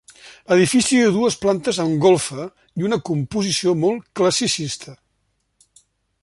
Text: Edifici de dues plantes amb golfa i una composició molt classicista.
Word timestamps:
Edifici 0.53 1.01
de 1.01 1.09
dues 1.17 1.35
plantes 1.43 1.79
amb 1.83 1.99
golfa 2.05 2.45
i 2.81 2.87
una 2.89 2.99
composició 3.11 3.75
molt 3.83 4.09
classicista. 4.21 4.97